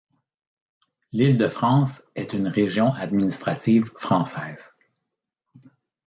L'Île-de-France 1.13 2.01
est 2.15 2.33
une 2.33 2.47
région 2.47 2.91
administrative 2.91 3.91
française. 3.95 4.75